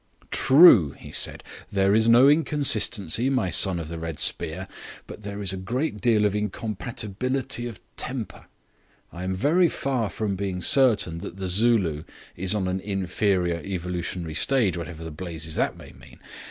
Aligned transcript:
"True," 0.31 0.93
he 0.93 1.11
said, 1.11 1.43
"there 1.71 1.93
is 1.93 2.07
no 2.07 2.27
inconsistency, 2.27 3.29
my 3.29 3.51
son 3.51 3.77
of 3.77 3.87
the 3.87 3.99
red 3.99 4.19
spear. 4.19 4.67
But 5.05 5.21
there 5.21 5.43
is 5.43 5.53
a 5.53 5.57
great 5.57 6.01
deal 6.01 6.25
of 6.25 6.33
incompatibility 6.33 7.67
of 7.67 7.79
temper. 7.97 8.47
I 9.13 9.23
am 9.23 9.35
very 9.35 9.69
far 9.69 10.09
from 10.09 10.35
being 10.35 10.59
certain 10.59 11.19
that 11.19 11.37
the 11.37 11.47
Zulu 11.47 12.03
is 12.35 12.55
on 12.55 12.67
an 12.67 12.79
inferior 12.79 13.61
evolutionary 13.63 14.33
stage, 14.33 14.75
whatever 14.75 15.03
the 15.03 15.11
blazes 15.11 15.55
that 15.57 15.77
may 15.77 15.91
mean. 15.91 16.19